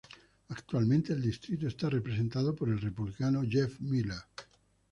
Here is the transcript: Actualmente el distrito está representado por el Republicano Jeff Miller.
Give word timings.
Actualmente 0.49 1.13
el 1.13 1.21
distrito 1.21 1.67
está 1.67 1.87
representado 1.87 2.55
por 2.55 2.69
el 2.69 2.81
Republicano 2.81 3.43
Jeff 3.47 3.79
Miller. 3.81 4.17